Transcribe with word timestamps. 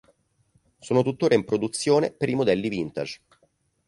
Sono 0.79 1.03
tuttora 1.03 1.35
in 1.35 1.45
produzione 1.45 2.11
per 2.11 2.27
i 2.27 2.33
modelli 2.33 2.69
"Vintage". 2.69 3.21